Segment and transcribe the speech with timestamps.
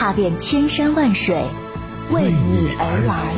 [0.00, 1.36] 踏遍千山万水，
[2.10, 3.34] 为你而来。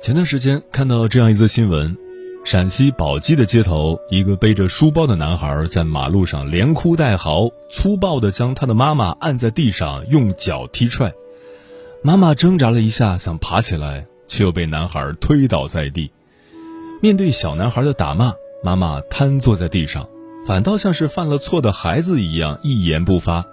[0.00, 1.96] 前段时间看到这样一则新闻：
[2.44, 11.10] 陕西宝鸡的街头，一个背着书包的男孩在马路上连哭带嚎，粗暴地将他的妈妈按在地上，用脚踢踹。
[12.02, 16.12] 妈妈挣扎了一下，想爬起来，却又被男孩推倒在地。
[17.00, 20.06] 面对小男孩的打骂，妈妈瘫坐在地上，
[20.46, 23.46] 反倒像是犯了错的孩子一样一言不发。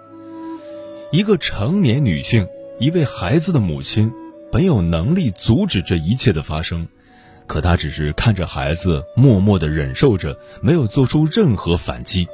[1.13, 2.45] 一个成年女性，
[2.77, 4.11] 一位孩子的母亲。
[4.51, 6.85] 本有能力阻止这一切的发生，
[7.51, 12.25] 可他只是看着孩子默默的忍受着，没有做出任何反击。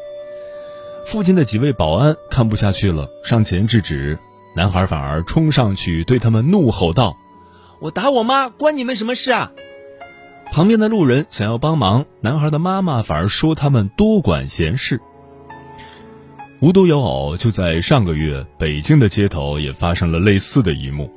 [1.08, 4.20] 附近的几位保安看不下去了，上前制止，
[4.56, 7.18] 男孩反而冲上去对他们怒吼道
[7.82, 9.52] ：“我打我妈，关你们什么事啊？”
[10.54, 15.02] 旁边的路人想要帮忙，男孩的妈妈反而说他们多管闲事。
[16.60, 21.12] 无独有偶，就在上个月，北京的街头也发生了类似的一幕。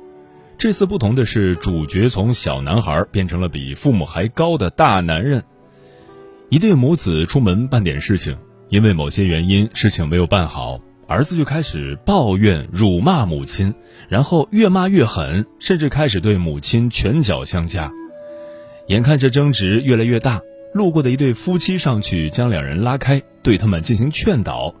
[0.61, 5.43] 这次不同的是，主角从小男孩变成了比父母还高的大男人。
[6.49, 8.37] 一对母子出门办点事情，
[8.69, 13.73] 因为某些原因事情没有办好，儿子就开始抱怨、辱骂母亲，
[14.07, 17.91] 然后越骂越狠，甚至开始对母亲拳脚相加。
[18.85, 20.41] 眼看着争执越来越大，
[20.75, 24.75] 路过的一对夫妻上去将两人拉开，对他们进行劝导。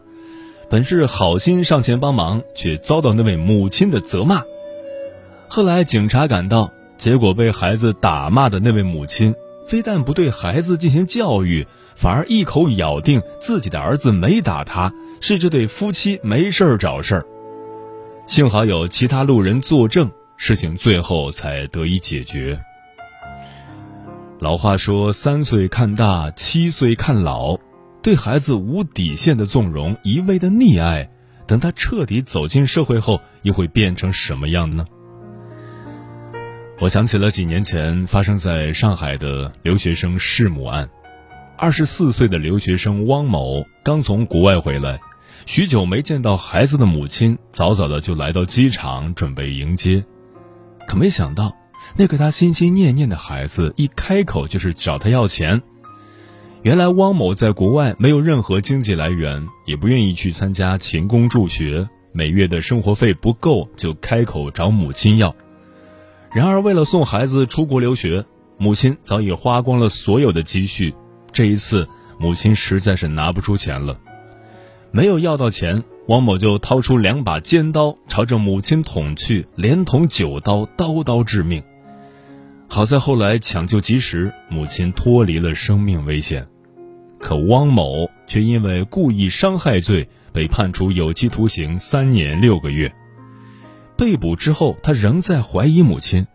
[0.69, 4.43] 本是好心上前帮忙，却遭到那位母亲的责骂。
[5.53, 9.35] 后来警察赶到，结果被孩子打骂的那位母亲，
[9.67, 17.25] 非但不对孩子进行教育，反而一口咬定自己的儿子没打他，是这对夫妻没事儿找事儿。
[18.25, 22.57] 幸好有其他路人作证，事情最后才得以解决。
[24.39, 27.57] 老话说：“三岁看大，七岁看老。”
[28.01, 31.09] 对孩子无底线的纵容，一味的溺爱，
[31.45, 34.85] 等他彻底走进社会后，又会变成什么样呢？
[36.81, 40.89] 我想起了几年前发生在上海的留学生弑母案。
[41.55, 44.99] 二十四岁的留学生汪某刚从国外回来，
[45.45, 50.03] 许久没见到孩子的母亲，早早的就来到机场准备迎接。
[50.87, 51.55] 可没想到，
[51.95, 55.61] 那个他心心念念的孩子一开口就是找他要钱。
[56.63, 65.35] 原来汪某在国外没有任何经济来源，也不愿意去参加勤工助学，每月的生活费不够，就开口找母亲要。
[66.33, 68.25] 然而，为了送孩子出国留学，
[68.57, 70.95] 母亲早已花光了所有的积蓄。
[71.33, 73.99] 这一次，母亲实在是拿不出钱了，
[74.91, 81.61] 没有要到钱，汪某就掏出两把尖刀朝着母亲捅去，连捅九刀，刀刀致命。
[82.69, 86.47] 好在后来抢救及时，母亲脱离了生命危险。
[87.19, 92.91] 可汪某却因为故意伤害罪被判处有期徒刑三年六个月。
[94.01, 96.25] 被捕之后，他仍在怀疑母亲。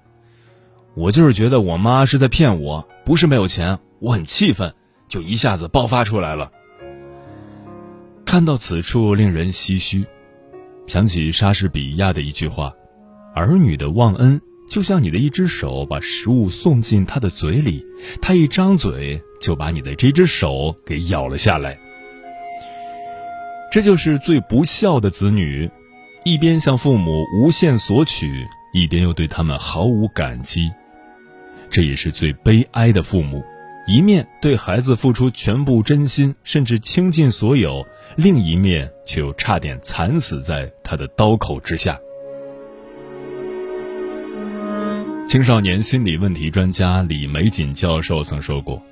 [0.94, 4.72] 我就是觉得我妈是在骗我，不是没有钱，我很气愤，
[5.08, 6.52] 就一下子爆发出来了。
[8.24, 10.06] 看到此处，令人唏嘘，
[10.86, 12.72] 想起莎士比亚的一句话
[13.34, 14.40] ：“儿女的忘恩，
[14.70, 17.84] 就像你的一只手把食物送进他的嘴里，
[18.22, 21.76] 他一张嘴就把你的这只手给咬了下来。”
[23.72, 25.68] 这就是最不孝的子女。
[26.26, 30.72] 一边向父母无限索取，一边又对他们毫无感激，
[31.70, 33.44] 这也是最悲哀的父母。
[33.86, 37.86] 一面对孩子付出全部真心，甚至倾尽所有，
[38.16, 41.96] 另一面却又差点惨死在他的刀口之下。
[45.28, 48.82] 青少年心理问题专家李玫瑾教授曾说过：“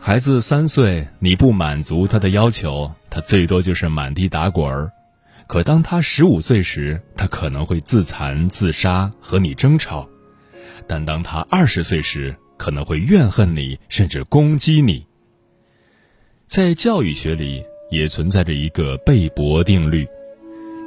[0.00, 4.90] 孩子三岁，你不满足他的要求，他最多就是满地打滚儿。”
[5.46, 10.08] 可当他十五岁时，他可能会自残、自杀，和你争吵；
[10.86, 15.06] 但当他二十岁时，可能会怨恨你，甚至攻击你。
[16.46, 20.06] 在教育学里，也存在着一个贝博定律：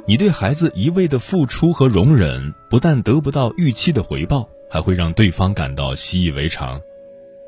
[0.06, 6.80] 你对孩子一味的付出和容忍，不但得不到预期的回报，还会让对方感到习以为常。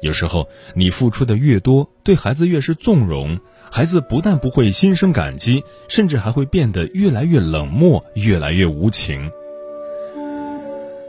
[0.00, 3.38] 有时候，你付出的越多，对孩子越是纵容，
[3.70, 9.30] 孩子不但不会心生感激，甚至还会变得越来越冷漠，越来越无情。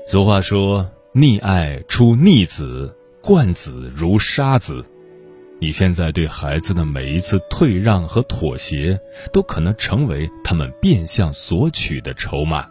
[0.07, 4.83] 俗话说：“溺爱出逆子，惯子如杀子。”
[5.61, 8.99] 你现在对孩子的每一次退让和妥协，
[9.31, 12.67] 都可能成为他们变相索取的筹码。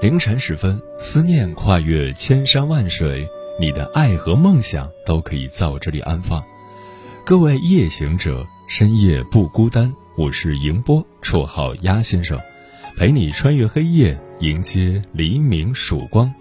[0.00, 3.28] 凌晨时分，思念跨越千山万水，
[3.58, 6.40] 你的爱和梦想都可以在我这里安放。
[7.26, 9.92] 各位夜行者，深夜不孤单。
[10.16, 12.38] 我是迎波，绰号鸭先生，
[12.96, 16.32] 陪你穿越黑夜，迎接黎明曙光。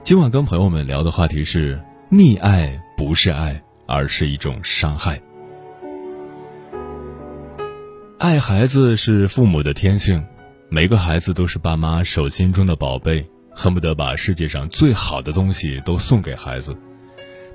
[0.00, 1.78] 今晚跟朋友们聊的话题是：
[2.10, 5.20] 溺爱不是爱，而是一种伤害。
[8.18, 10.24] 爱孩子是父母的天性。
[10.70, 16.76] 每个孩子都是爸妈手心中的宝贝，恨不得把世界上最好的东西都送给孩子。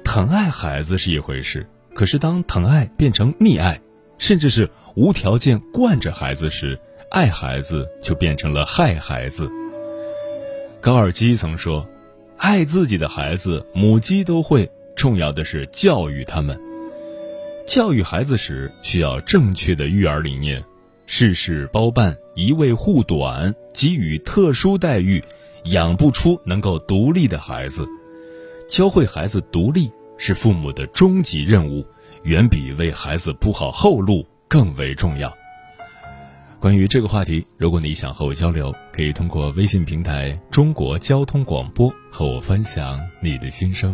[0.03, 1.63] 疼爱孩子是一回事，
[1.93, 3.79] 可是当疼爱变成溺爱，
[4.17, 6.79] 甚至是无条件惯着孩子时，
[7.11, 9.47] 爱孩子就变成了害孩子。
[10.81, 11.87] 高尔基曾说
[12.37, 16.59] ：“爱自己的孩子，母鸡都会，重要的是教育他们。
[17.67, 20.63] 教育孩子时，需要正确的育儿理念。”
[21.05, 25.23] 事事包办，一味护短，给予特殊待遇，
[25.65, 27.87] 养不出能够独立的孩子。
[28.69, 31.85] 教会孩子独立是父母的终极任务，
[32.23, 35.35] 远比为孩子铺好后路更为重要。
[36.59, 43.93] 关于这个话题，如果你想和我交流，可以通过微信平台“中国交通广播”和我分享你的心声。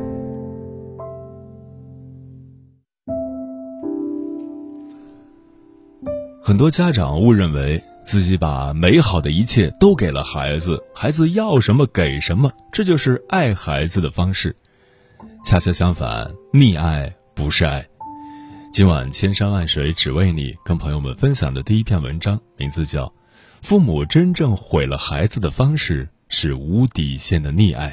[6.43, 14.55] 很多家长误认为自己把美好的一切都给了孩子，孩子要什么给什么，这就是爱孩子的方式。
[15.45, 17.87] 恰恰相反，溺爱不是爱。
[18.73, 23.05] 今晚千山万水只为你，跟朋友们分享的第一篇文章，名字叫
[23.61, 27.89] 《父母真正毁了孩子的方式是无底线的溺爱》，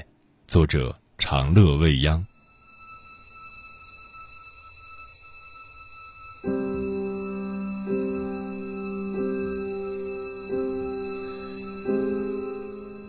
[0.46, 2.24] 作者长乐未央。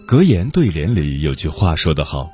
[0.10, 2.32] 格言对联里有句话说得好：“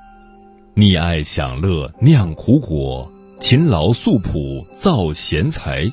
[0.77, 5.91] 溺爱享乐酿苦果，勤劳素朴造贤才。”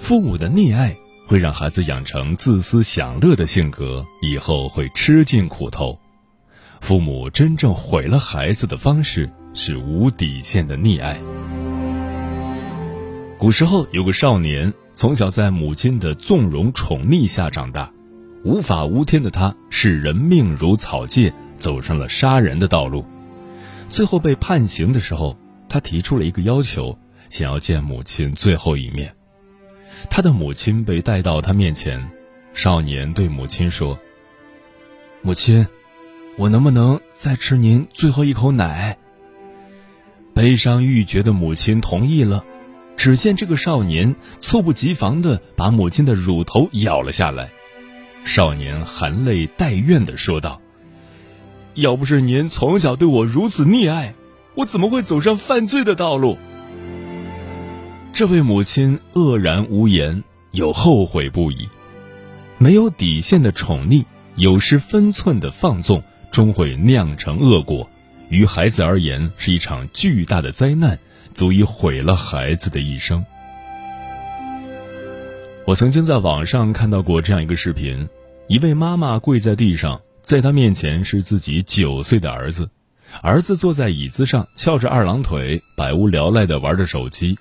[0.00, 5.98] 父母的溺爱会让孩子养成自私享乐的性格，以后会吃尽苦头。
[6.80, 11.20] 父母真正毁了孩子的方式是无底线的溺爱。
[13.38, 17.92] 古时候有个少年，从小在母亲的纵容宠溺下长大。
[18.44, 23.04] 无法无天的他，视人命如草芥，走上了杀人的道路。
[23.88, 25.36] 最后被判刑的时候，
[25.68, 29.14] 他提出了一个要求，想要见母亲最后一面。
[30.10, 32.10] 他的母亲被带到他面前，
[32.52, 33.98] 少年对母亲说
[35.22, 35.66] ：“母亲，
[36.36, 38.98] 我能不能再吃您最后一口奶？”
[40.34, 42.44] 悲伤欲绝的母亲同意了。
[42.96, 47.50] 只见这个少年猝不及防地把母亲的乳头咬了下来。
[48.24, 50.60] 少年含泪带怨的说道
[51.74, 54.14] ：“要不是您从小对我如此溺爱，
[54.54, 56.38] 我怎么会走上犯罪的道路？
[58.12, 61.68] 这位母亲愕然无言，又后悔不已。
[62.58, 64.04] 没有底线的宠溺，
[64.36, 67.88] 有失分寸的放纵，终会酿成恶果。
[68.28, 70.98] 于孩子而言，是一场巨大的灾难，
[71.32, 73.24] 足以毁了孩子的一生。
[75.64, 78.08] 我曾经在网上看到过这样一个视频：
[78.48, 82.68] 一位妈妈跪在地上，在她面前是自己九岁的儿子，
[83.22, 87.38] 儿子坐在椅子上翘着二郎腿，百无聊赖地玩着手机，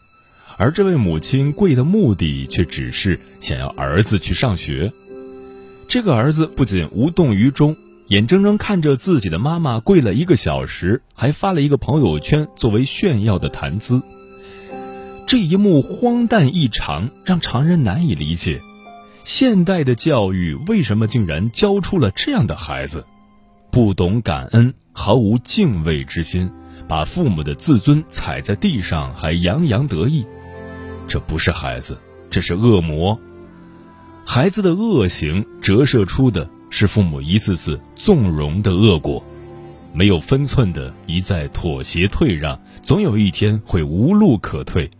[0.57, 4.93] 而这位母亲跪的目的却只是想要儿子去上学。
[5.87, 7.75] 这个儿子不仅无动于衷。
[8.07, 14.01] 眼睁睁看着自己的妈妈跪了一个小时，还发了一个朋友圈作为炫耀的谈资。
[15.31, 18.61] 这一幕荒诞异常，让常人难以理解。
[19.23, 23.05] 现代的教育为什么竟然教出了这样的孩子？
[23.71, 26.51] 不懂感恩，毫无敬畏之心，
[26.85, 30.25] 把父母的自尊踩在地上，还洋洋得意。
[31.07, 31.97] 这不是孩子，
[32.29, 33.17] 这是恶魔。
[34.25, 36.45] 孩子的恶行折射出的。
[36.69, 39.23] 是父母一次次纵容的恶果，
[39.93, 44.91] 没有分寸的一再妥协退让，总有一天会无路可退。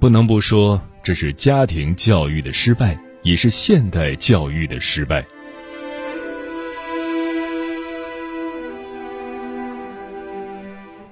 [0.00, 5.26] 不能不说，这是家庭教育的失败，也是现代教育的失败。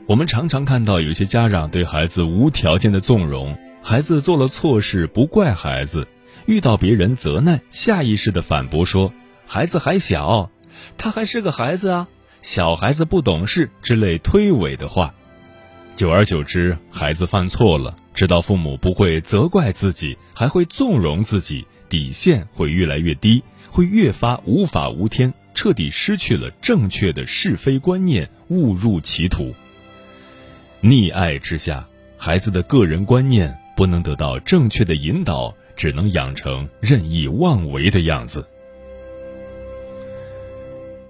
[0.06, 6.08] 我们常常看到有些家长对孩子无条件的纵容，孩子做了错事不怪孩子，
[6.46, 9.12] 遇到别人责难，下意识的反驳说。
[9.44, 10.50] 孩子还小，
[10.96, 12.08] 他还是个孩子啊，
[12.40, 15.14] 小孩子不懂事之类推诿的话，
[15.98, 29.52] 久而久之，孩子犯错了，知道父母不会责怪自己，还会纵容自己，底线会越来越低，会越发无法无天，彻底失去了正确的是非观念，误入歧途。
[30.80, 31.84] 溺爱之下，
[32.16, 38.46] 孩子的个人观念不能得到正确的引导，只能养成任意妄为的样子。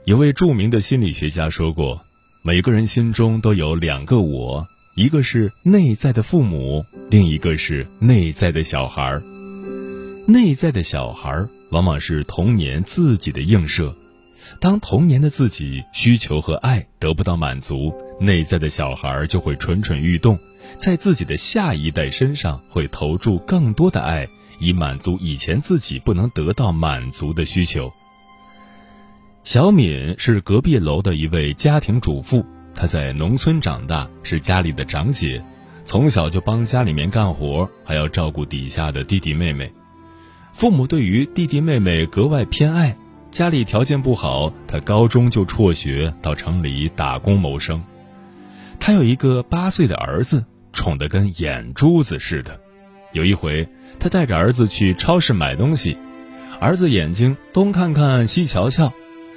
[0.05, 2.01] 有位著名的心理学家说过
[2.41, 4.67] ：“每个人心中都有两个我，
[4.99, 9.23] 一个是内在的父母，另一个是内在的小孩。
[10.27, 13.95] 内在的小孩往往是童年自己的映射。
[14.59, 20.37] 当童年的自己需求和爱得不到满足，内在的小孩就会蠢蠢欲动，
[20.77, 24.27] 在自己的下一代身上会投注更多的爱，
[24.59, 27.93] 以满足以前自己不能得到满足的需求。”
[29.45, 32.45] 小敏是隔壁楼的一位家庭主妇，
[32.79, 35.45] 她在农村长大，是家里的长姐，
[35.85, 39.73] 从小就帮家里面干活，还要照顾底下的弟弟妹妹。
[40.53, 42.97] 父母对于弟弟妹妹格外偏爱，
[43.33, 47.83] 家里条件不好，她高中就辍学到城里打工谋生。
[48.79, 52.61] 她有一个八岁的儿子，宠得跟眼珠子似的。
[53.13, 53.69] 有一回，
[53.99, 55.99] 她带着儿子去超市买东西，
[56.61, 58.93] 儿子眼睛东看看西瞧瞧。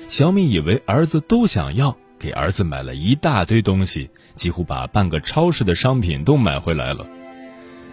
[0.10, 7.08] 小米以为儿子都想要，给儿子买了一大堆东西，几乎把半个超市的商品都买回来了。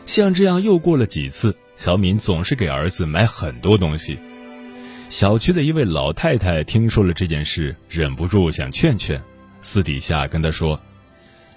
[0.04, 4.18] 像这样又过了几次，小敏总是给儿子买很多东西。
[5.08, 9.22] 小区的一位老太太听说了这件事，忍不住想劝劝，
[9.60, 10.78] 私底下跟他说：“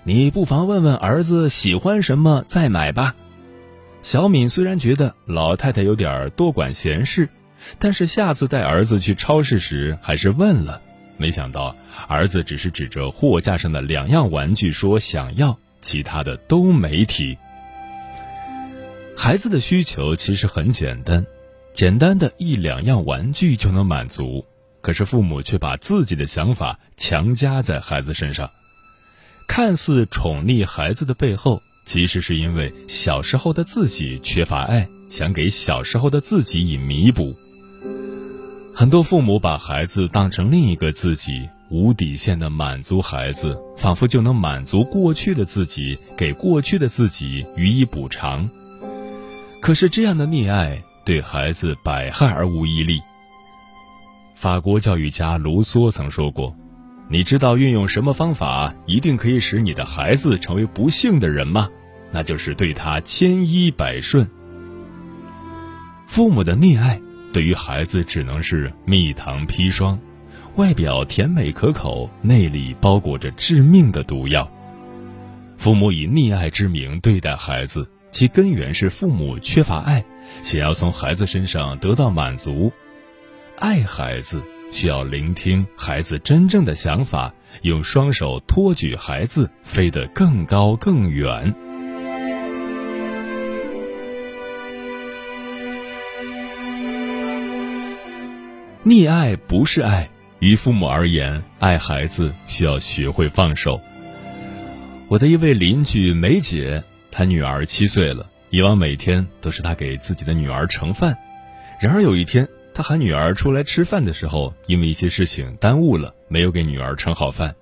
[0.06, 3.14] 你不妨问问儿子喜欢什么再买吧。”
[4.02, 7.28] 小敏虽然觉得老太太有点多管闲事。
[7.78, 10.82] 但是下次带儿子去超市时，还是问了，
[11.22, 11.76] 没想到
[12.08, 17.38] 儿子只是指着货架上的两样玩具说想要，其他的都没提。
[19.16, 21.24] 孩子的需求其实很简单，
[21.74, 24.44] 简单的一两样玩具就能满足，
[24.82, 28.50] 可是父母却把自己的想法强加在孩子身上，
[29.48, 37.36] 看似宠溺孩子的背后，其实是因为小时候的自己缺乏爱，想给小时候的自己以弥补。
[38.74, 48.50] 很多父母把孩子当成另一个自己，无底线的满足孩子，仿佛就能满足过去的自己，给过去的自己予以补偿。
[49.62, 53.00] 可是这样的溺爱对孩子百害而无一利。
[54.36, 56.56] 法国教育家卢梭曾说过
[57.08, 61.70] ：“你知道运用什么方法一定可以使你的孩子成为不幸的人吗？
[62.12, 64.28] 那就是对他千依百顺。”
[66.08, 67.00] 父母的溺爱。
[67.34, 69.98] 对于孩子，只能是蜜糖砒霜，
[70.56, 74.50] 外表甜美可口，内里包裹着致命的毒药。
[75.56, 80.04] 父母以溺爱之名对待孩子，其根源是父母缺乏爱，
[80.44, 82.72] 想要从孩子身上得到满足。
[83.58, 91.54] 爱孩子需要聆听孩子真正的想法，用双手托举孩子，飞得更高更远。
[98.84, 100.10] 溺爱不是爱，
[100.40, 103.80] 于父母而言，爱孩子需要学会放手。
[105.08, 111.16] 我的一位邻居梅姐，她女儿七岁了，以往每天都是她给自己的女儿盛饭。
[111.80, 117.54] 然而有一天，她喊女儿出来吃饭的时候，因为一些事情耽误了，没有给女儿盛好饭。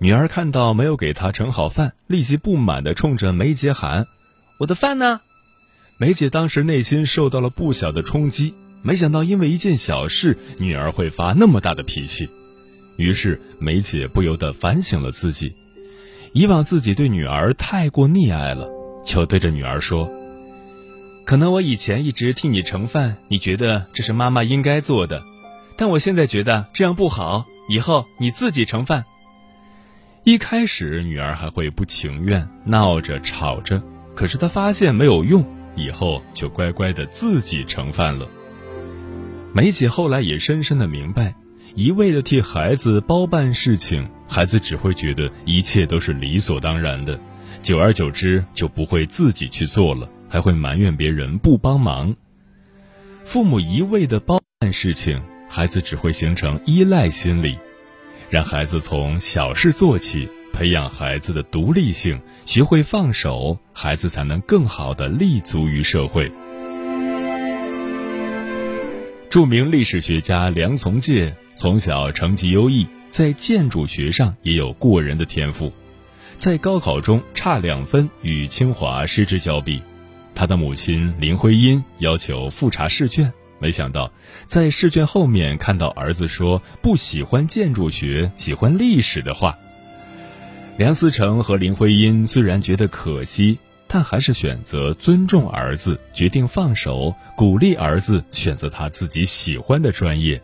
[0.00, 4.06] 女儿看到没有给她盛好饭，立即不满地冲着梅姐喊
[4.60, 5.22] ：“我的饭呢？”
[5.96, 8.54] 梅姐当时内心受到了不小的冲击。
[8.82, 12.28] 没想到，因为一件小事，女儿会发那么大的脾气。
[12.96, 15.54] 于是梅姐不由得反省了自己，
[16.32, 18.68] 以往自己对女儿太过溺爱了，
[19.04, 20.10] 就对着女儿说
[21.24, 25.22] ：“可能我以前一直替你盛饭，你觉得这是妈妈应该做的，
[25.76, 29.04] 但我现在觉得这样不好，以后你自己盛饭。”
[30.24, 33.82] 一开始，女儿还会不情愿，闹着吵着，
[34.14, 38.28] 可是她发现没有用，以后就乖乖的自己盛饭了。
[39.54, 41.34] 梅姐后来也深深的明白，
[41.74, 47.20] 一味的替孩子包办事情，孩子只会觉得一切都是理所当然的，
[47.60, 52.16] 久而久之就不会自己去做了，还会埋怨别人不帮忙。
[53.24, 57.58] 父母一味的包办事情，孩子只会形成依赖心理。
[58.30, 66.32] 让孩子从小事做起，培养孩子的独立性，学会放手，孩子才能更好的立足于社会。
[69.32, 75.72] 著名历史学家梁从诫从小成绩优异，在建筑学上也有过人的天赋，
[76.36, 79.82] 在高考中差两分与清华失之交臂。
[80.34, 84.12] 他的母亲林徽因要求复查试卷，没想到
[84.44, 89.56] 在试卷后面看到儿子说不喜欢建筑学，喜欢历史的话。
[90.76, 93.58] 梁思成和林徽因虽然觉得可惜。
[93.94, 100.40] 但还是选择尊重儿子，决定放手，鼓励儿子选择他自己喜欢的专业。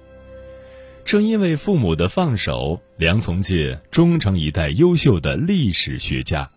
[1.02, 6.50] 正因为父母的放手，梁从诫终成一代优秀的历史学家。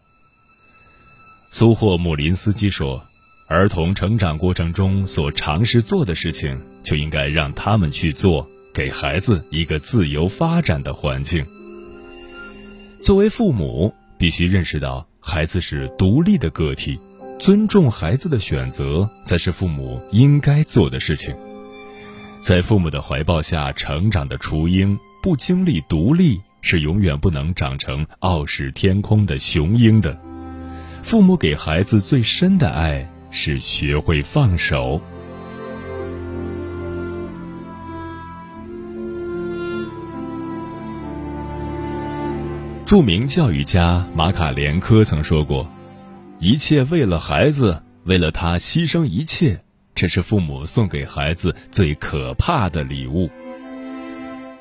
[1.49, 3.01] 苏霍姆林斯基说
[3.47, 11.45] ：“儿童成长过程中所尝试做的事情，就应该让他们去做，给孩子一个自由发展的环境。”
[12.99, 15.07] 作为父母，必须认识到。
[15.23, 16.99] 孩子是独立的个体，
[17.39, 21.35] 尊重孩子的选择才是父母应该做的事情。
[22.41, 30.19] 在父母的怀抱下成长的雏鹰，不经历独立，是永远不能长成傲视天空的雄鹰的。
[31.03, 34.99] 父母给孩子最深的爱，是学会放手。
[42.91, 45.65] 著名教育家马卡连科曾说过
[46.39, 49.61] ：“一切为了孩子，为了他牺牲一切，
[49.95, 53.29] 这是父母送给孩子最可怕的礼物。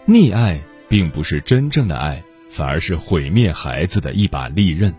[0.06, 4.94] 溺爱并不是真正的爱，反而是毁灭孩子的一把利刃。”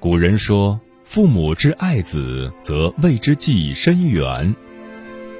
[0.00, 4.52] 古人说：“父母之爱子，则为之计深远。”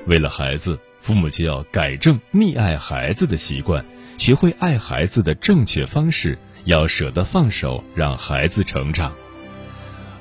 [0.06, 3.84] 为了孩子，父母就要改正溺爱孩子的习惯，
[4.18, 6.38] 学会爱孩子的正确方式。
[6.66, 9.12] 要舍得放手，让孩子成长。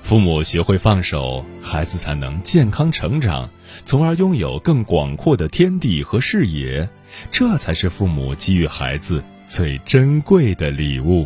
[0.02, 3.50] 父母学会放手，孩子才能健康成长，
[3.84, 6.88] 从而拥有更广阔的天地和视野。
[7.32, 11.26] 这才是父母给予孩子最珍贵的礼物。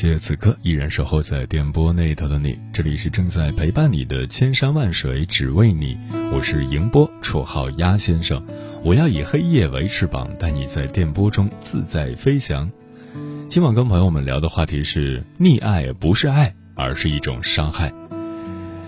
[0.00, 5.94] 谢此刻依然守候在电波那头的你，这里是正在陪伴你的千山万水只为你，
[6.32, 8.42] 我是迎波，绰号鸭先生，
[8.82, 12.70] 我要以黑夜为翅膀，带你在电波中自在飞翔。
[13.50, 17.92] 今晚跟朋友们聊的话题是：溺爱不是爱，而是一种伤害。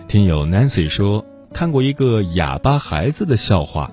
[0.08, 3.90] 听友 Nancy 说，看过一个哑巴孩子的笑话，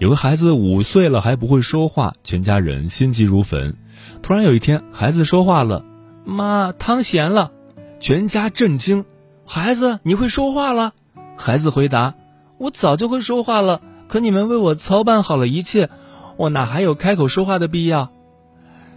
[0.00, 3.76] 有个孩子五岁了还不会说话，全家人心急如焚。
[4.20, 5.84] 突然有一天，孩子说话了
[6.26, 7.52] ：“妈，汤咸了。”
[7.98, 9.06] 全家震惊
[9.46, 10.92] ：“孩子，你会说话了？”
[11.38, 12.14] 孩子回答
[12.58, 15.88] ：“我早就会说话了，可你们为我操办好了一切，
[16.36, 18.12] 我哪还有开口说话的必要？”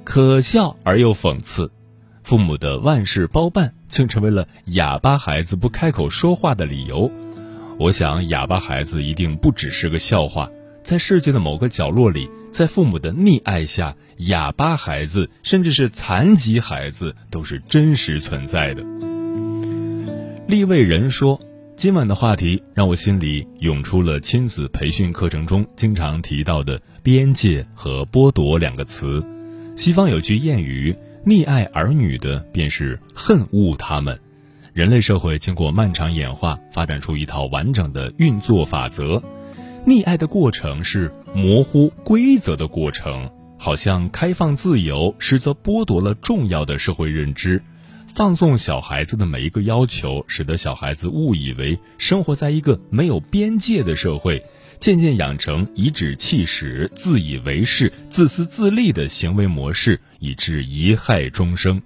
[0.03, 1.71] 可笑而又讽刺，
[2.23, 7.11] 父母的万事包办，竟成为了哑巴孩子不开口说话的理由。
[7.77, 10.49] 我想，哑巴孩子一定不只是个笑话。
[10.81, 18.83] 在世界的某个角落里，在父母的溺爱下，哑巴孩子甚至是残疾孩子都是真实存在的。
[20.47, 21.39] 立位人说
[21.77, 29.23] ：“今晚的话题让我心里涌出了亲子培训课程中经常提到的‘边界’和‘剥夺’两个词。
[29.75, 34.19] 西方有句谚语：‘溺爱儿女的便是恨恶他们’。
[34.73, 39.21] 人类社会经过漫长演化，发展出一套完整的运作法则。”
[39.89, 47.63] 溺爱的过程是模糊规则的过程，好像开放自由，实则剥夺了重要的社会认知。
[48.05, 54.45] 放纵小孩子的每一个要求，使得小孩子误以为生活在一个没有边界的社会，
[54.77, 61.81] 渐渐养成颐指气使、自以为是、自私自利的行为模式，以致贻害终生。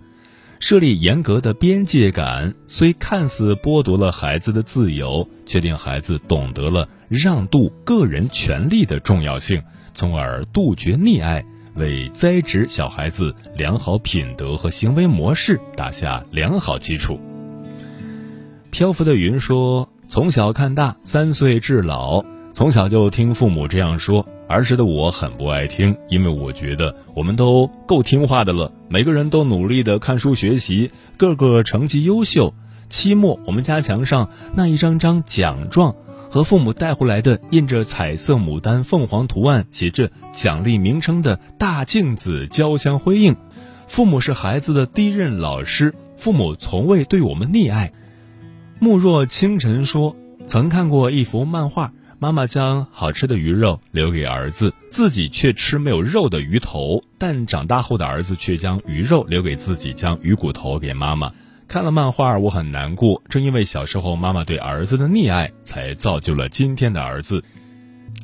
[0.59, 9.61] 设立严格的边界感，虽看似剥夺了孩子的自由，确定孩子懂得了让渡个人权利的重要性，
[9.93, 11.43] 从而杜绝溺爱，
[11.75, 17.19] 为栽植小孩子良好品德和行为模式打下良好基础。
[18.71, 32.53] 漂浮的云说：“从小看大，三岁至老，从小就听父母这样说。”儿时的我很不爱听，因为我觉得我们都够听话的了，每个人都努力的看书学习，个个成绩优秀。
[32.93, 35.95] 期末我们家墙上那一张张奖状，
[36.29, 43.35] 和父母带回来的印着彩色牡丹、凤凰图案、写着奖励名称的大镜子交相辉映。
[43.87, 47.91] 父母是孩子的第一任老师，父母从未对我们溺爱。
[48.77, 51.91] 慕若清晨说，曾看过一幅漫画。
[52.19, 57.03] 妈妈将好吃的鱼肉留给儿子，自己却吃没有肉的鱼头。
[57.17, 61.33] 但长大后的儿子却将鱼肉留给自己，将鱼骨头给妈妈。
[61.73, 63.23] 看了漫画，我很难过。
[63.29, 67.43] 正因为小时候妈妈对儿子的溺爱，才造就了今天的儿子。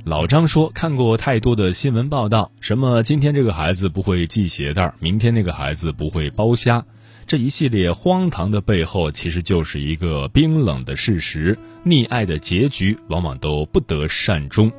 [0.04, 6.86] 老张说，看过太多的新闻报道，什么今天这个孩子不会系鞋带，明天那个孩子不会剥虾。
[7.26, 14.72] 这一系列荒唐的背后，其实就是一个冰冷的事实：溺爱的结局往往都不得善终。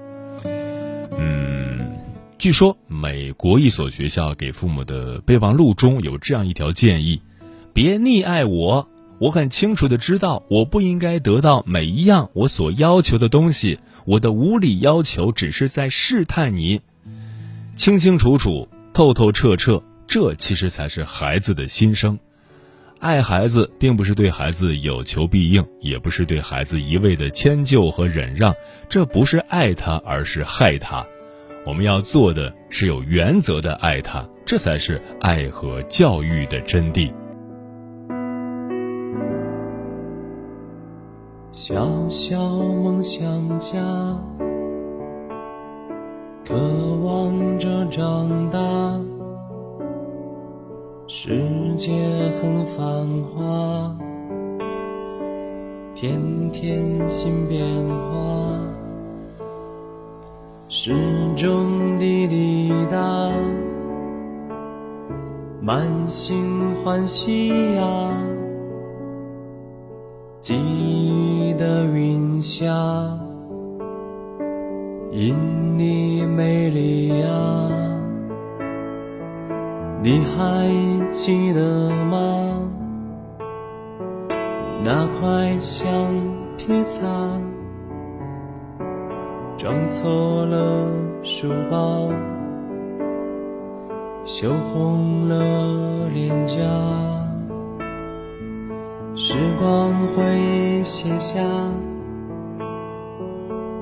[1.18, 1.90] 嗯，
[2.38, 7.20] 据说美国一所学校给父母的备忘录中有这样一条建议：
[7.72, 8.88] 别溺爱我。
[9.18, 13.78] 我很清楚的知道，我不应该得到每一样我所要求的东西。
[14.06, 16.80] 我的无理要求只是在试探你。
[17.76, 22.18] 清清楚楚、透透彻彻，这其实才是孩子的心声。
[22.98, 28.54] 爱孩子，并不是对孩子有求必应，也不是对孩子一味的迁就和忍让，
[28.88, 31.06] 这不是爱他，而是害他。
[31.66, 37.12] 我们要做的是有原则的爱他，这才是爱和教育的真谛。
[41.52, 41.74] 小
[42.08, 43.76] 小梦想家，
[46.46, 46.54] 渴
[47.02, 48.58] 望着长大。
[51.08, 51.90] 世界
[52.40, 52.84] 很繁
[53.24, 53.92] 华，
[55.92, 57.66] 天天新变
[57.98, 58.56] 化，
[60.68, 60.94] 时
[61.34, 63.32] 钟滴滴答，
[65.60, 67.82] 满心欢喜呀，
[70.40, 70.54] 记
[72.00, 72.64] 云霞，
[75.12, 75.36] 因
[75.76, 77.28] 你美丽呀。
[80.02, 82.58] 你还记得吗？
[84.82, 85.92] 那块橡
[86.56, 87.06] 皮擦
[89.58, 90.86] 装错了
[91.22, 92.08] 书包，
[94.24, 96.64] 羞红了脸颊。
[99.22, 101.38] 时光会写下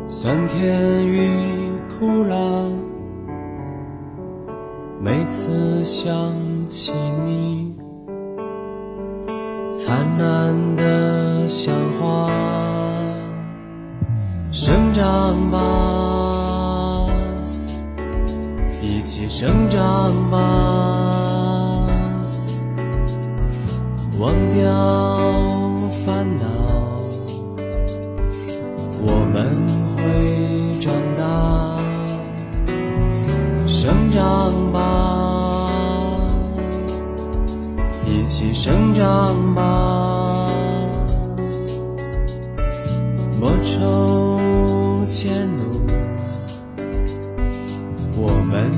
[0.09, 2.37] 酸甜与苦辣。
[5.01, 6.12] 每次想
[6.66, 6.90] 起
[7.24, 7.72] 你，
[9.77, 12.29] 灿烂的像花，
[14.51, 17.07] 生长吧，
[18.83, 21.17] 一起生长吧，
[24.18, 24.64] 忘掉
[26.04, 26.44] 烦恼
[29.00, 31.78] 我们会长大
[33.64, 36.20] 生长吧
[38.07, 40.50] 一起生长吧
[43.40, 45.81] 莫愁前路
[48.16, 48.77] 我们